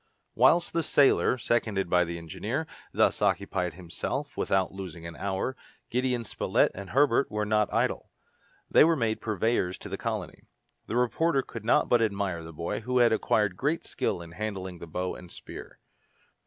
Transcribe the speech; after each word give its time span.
Whilst 0.33 0.73
the 0.73 0.81
sailor, 0.81 1.37
seconded 1.37 1.87
by 1.87 2.05
the 2.05 2.17
engineer, 2.17 2.65
thus 2.91 3.21
occupied 3.21 3.75
himself 3.75 4.35
without 4.35 4.71
losing 4.71 5.05
an 5.05 5.15
hour, 5.15 5.55
Gideon 5.91 6.23
Spilett 6.23 6.71
and 6.73 6.89
Herbert 6.89 7.29
were 7.29 7.45
not 7.45 7.71
idle. 7.71 8.09
They 8.67 8.83
were 8.83 8.95
made 8.95 9.21
purveyors 9.21 9.77
to 9.77 9.89
the 9.89 9.99
colony. 9.99 10.41
The 10.87 10.95
reporter 10.95 11.43
could 11.43 11.65
not 11.65 11.87
but 11.87 12.01
admire 12.01 12.41
the 12.43 12.51
boy, 12.51 12.79
who 12.79 12.97
had 12.97 13.13
acquired 13.13 13.55
great 13.55 13.85
skill 13.85 14.23
in 14.23 14.31
handling 14.31 14.79
the 14.79 14.87
bow 14.87 15.13
and 15.15 15.31
spear. 15.31 15.77